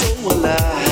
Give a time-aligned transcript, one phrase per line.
[0.00, 0.89] Just yourself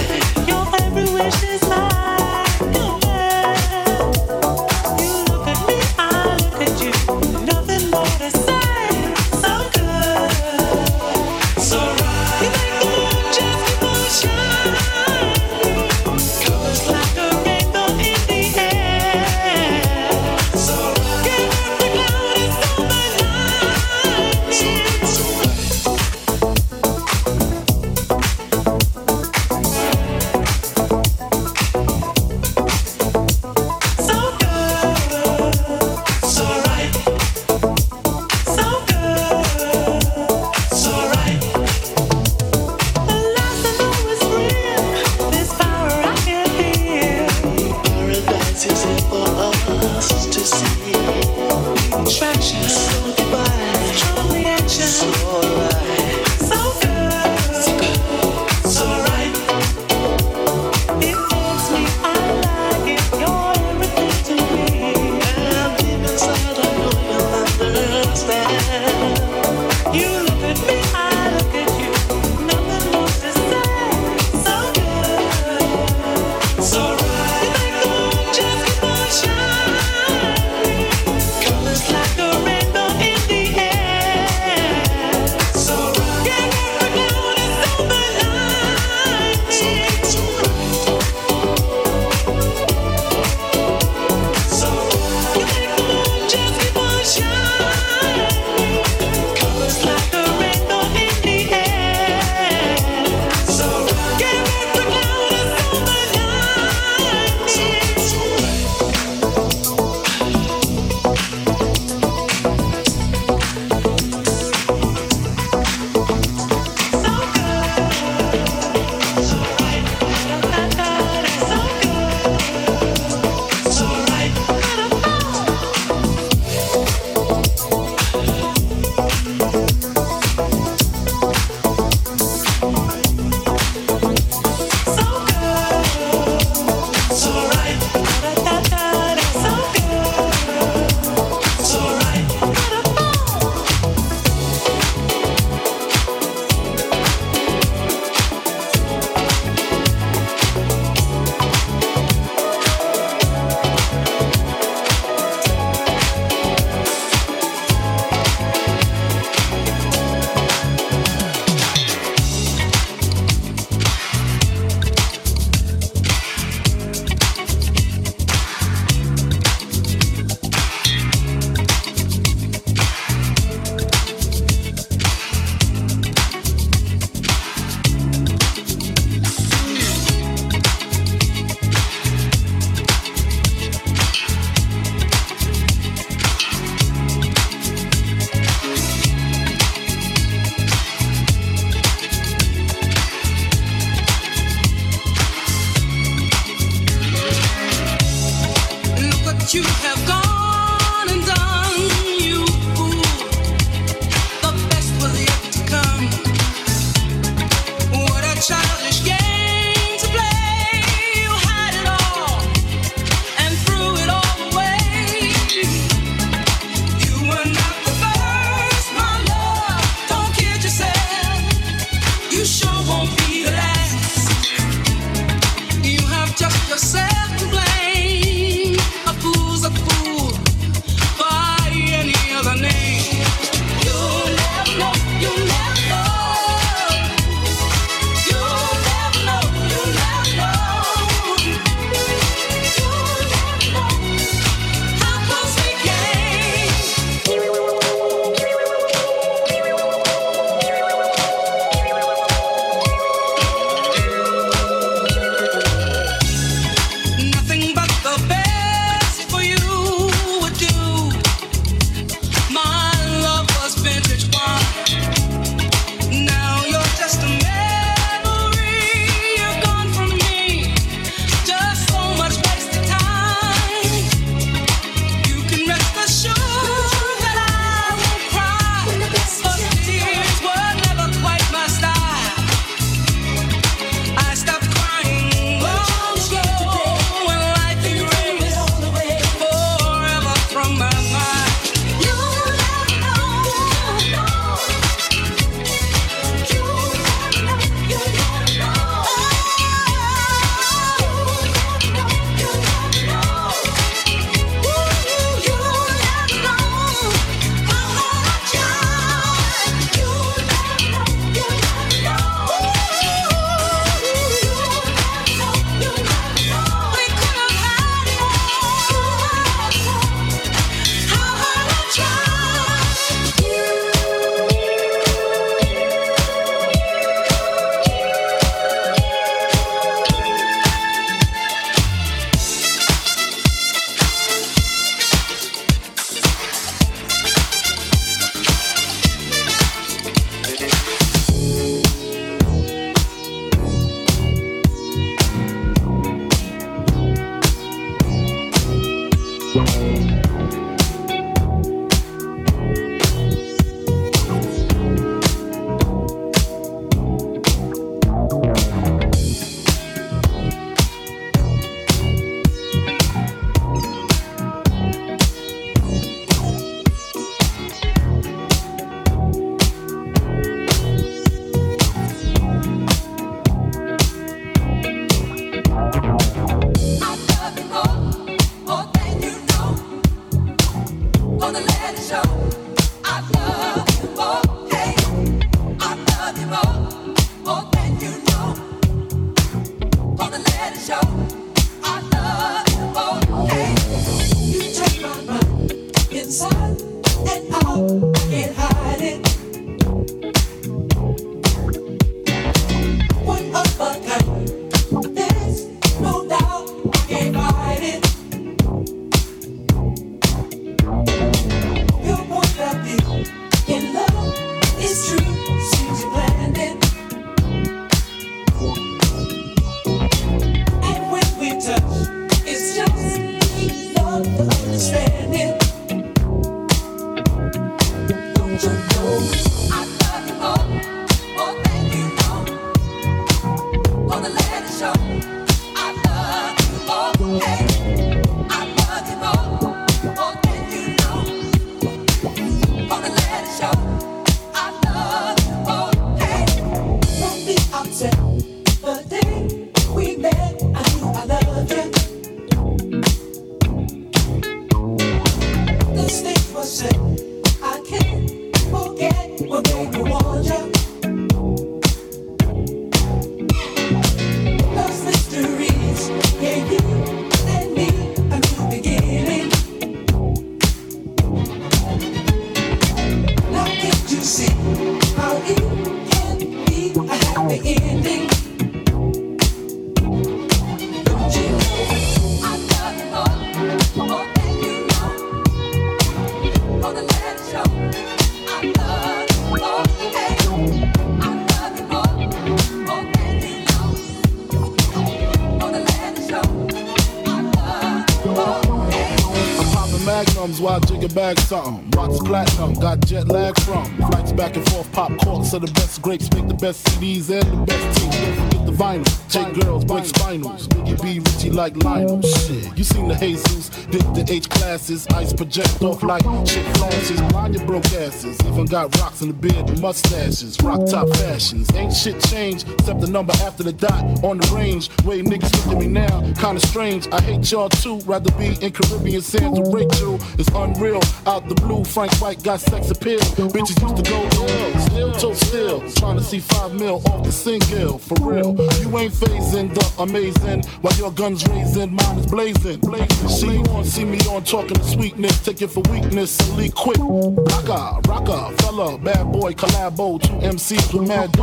[501.06, 501.88] bag something.
[501.90, 503.84] Rocks platinum, got jet lag from.
[504.10, 507.44] Flights back and forth, pop corks of the best grapes, make the best CDs and
[507.52, 508.16] the best teams.
[508.16, 509.28] Don't forget the vinyl.
[509.28, 510.66] Take girls, break spinals.
[510.66, 512.22] Biggie B, Richie like Lionel.
[512.22, 517.20] Shit, you seen the Jesus, did the H classes, ice project off like shit flashes.
[517.32, 520.58] Blind your broke asses, even got rocks in the beard and mustaches.
[520.62, 524.90] Rock top fashions, ain't shit changed except the number after the dot on the range.
[525.04, 527.08] Way niggas look at me now, kinda strange.
[527.12, 530.18] I hate y'all too, rather be in Caribbean sands with Rachel.
[530.38, 531.00] It's unreal.
[531.26, 533.20] Out the blue, Frank White got sex appeal.
[533.20, 535.90] Bitches used to go ill, still toe still.
[535.92, 538.54] Trying to see five mil off the single, for real.
[538.80, 542.80] You ain't phasing the amazing while your guns raising, mine is blazing.
[542.80, 543.08] blazing.
[543.20, 543.28] You
[543.78, 545.44] on, see me on, talking sweetness.
[545.44, 546.98] Take it for weakness and leak quick.
[546.98, 550.20] Rocker, rocker, fella, bad boy, collabo.
[550.20, 551.38] Two MCs with mad.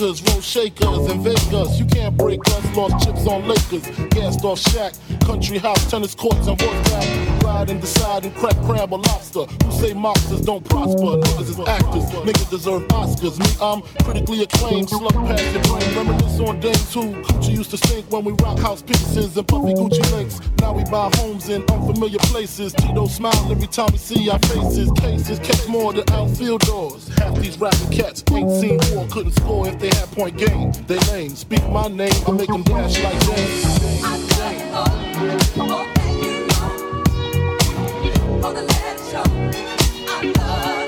[0.00, 1.78] acres, roll shakers and Vegas.
[1.78, 4.96] You can't break us, lost chips on Lakers, gassed off Shaq,
[5.30, 7.42] country house, tennis courts and horseback.
[7.44, 9.44] Ride and decide and crack crab or lobster.
[9.64, 11.22] Who say mobsters don't prosper?
[11.22, 13.38] Niggas is actors, niggas deserve Oscars.
[13.38, 15.94] Me, I'm critically acclaimed, slug past your brain.
[15.94, 19.72] Reminisce on days who Gucci used to stink when we rock house pieces and puffy
[19.72, 20.40] Gucci links.
[20.58, 22.72] Now we buy homes in unfamiliar places.
[22.72, 24.90] Tito smile every time we see our faces.
[24.98, 27.06] Cases catch more than outfield doors.
[27.18, 30.72] Half these rapping cats ain't seen war couldn't score if they had point game.
[30.88, 31.36] They lame.
[31.36, 33.20] Speak my name, I make them dash like
[35.20, 35.58] James.
[38.42, 39.22] On the last show,
[40.08, 40.79] I love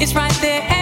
[0.00, 0.79] It's right there.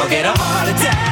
[0.00, 1.09] Or get a heart attack.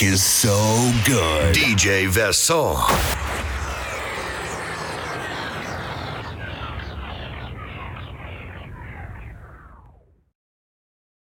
[0.00, 1.56] Is so good.
[1.56, 3.17] DJ Vincent.